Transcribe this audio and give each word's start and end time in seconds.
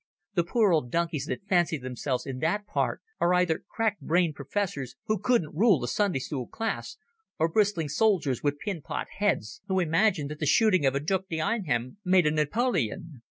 The 0.33 0.43
poor 0.43 0.71
old 0.71 0.89
donkeys 0.89 1.27
that 1.27 1.45
fancy 1.47 1.77
themselves 1.77 2.25
in 2.25 2.39
the 2.39 2.63
part 2.65 3.03
are 3.19 3.35
either 3.35 3.63
crackbrained 3.69 4.33
professors 4.33 4.95
who 5.05 5.19
couldn't 5.19 5.53
rule 5.53 5.83
a 5.83 5.87
Sunday 5.87 6.17
school 6.17 6.47
class, 6.47 6.97
or 7.37 7.47
bristling 7.47 7.89
soldiers 7.89 8.41
with 8.41 8.57
pint 8.65 8.83
pot 8.83 9.05
heads 9.19 9.61
who 9.67 9.79
imagine 9.79 10.27
that 10.29 10.39
the 10.39 10.47
shooting 10.47 10.87
of 10.87 10.95
a 10.95 10.99
Duc 10.99 11.27
d'Enghien 11.29 11.97
made 12.03 12.25
a 12.25 12.31
Napoleon. 12.31 13.21